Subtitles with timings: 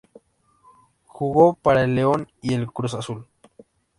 [1.05, 3.27] Jugó para el León y el Cruz Azul.